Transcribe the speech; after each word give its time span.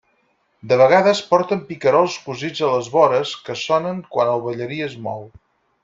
De 0.71 0.77
vegades 0.81 1.19
porten 1.33 1.61
picarols 1.67 2.15
cosits 2.29 2.63
a 2.69 2.71
les 2.73 2.89
vores, 2.97 3.35
que 3.49 3.59
sonen 3.67 4.01
quan 4.17 4.33
el 4.37 4.43
ballarí 4.49 4.81
es 4.91 4.99
mou. 5.11 5.23